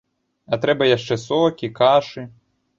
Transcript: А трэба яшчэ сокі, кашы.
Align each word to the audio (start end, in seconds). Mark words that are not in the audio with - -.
А 0.53 0.59
трэба 0.63 0.87
яшчэ 0.97 1.19
сокі, 1.27 1.73
кашы. 1.79 2.21